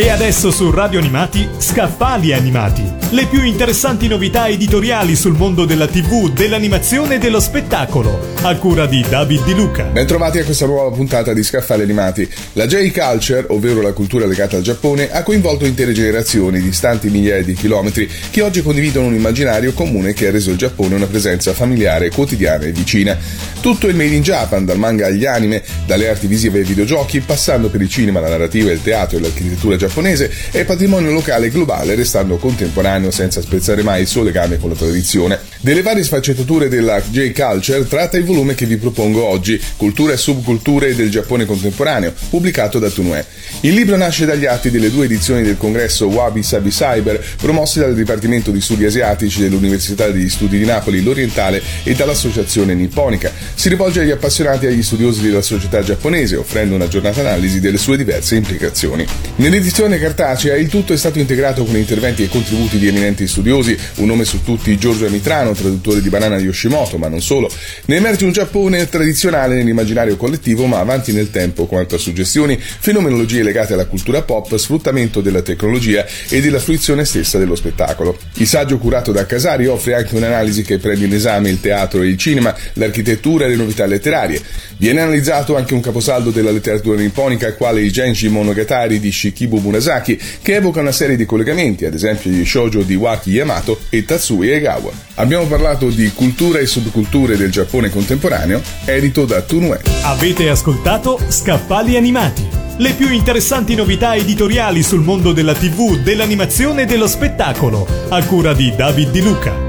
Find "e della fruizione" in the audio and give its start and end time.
76.28-77.04